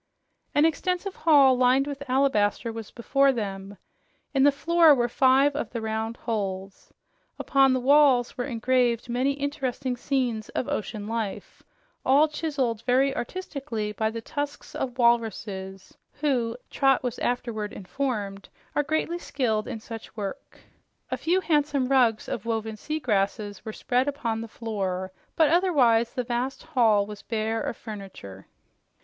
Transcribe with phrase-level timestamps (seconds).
[0.55, 3.77] An extensive hall lined with alabaster was before them.
[4.33, 6.91] In the floor were five of the round holes.
[7.37, 11.61] Upon the walls were engraved many interesting scenes of ocean life,
[12.03, 18.81] all chiseled very artistically by the tusks of walruses who, Trot was afterward informed, are
[18.81, 20.61] greatly skilled in such work.
[21.11, 26.15] A few handsome rugs of woven sea grasses were spread upon the floor, but otherwise
[26.15, 28.47] the vast hall was bare of furniture.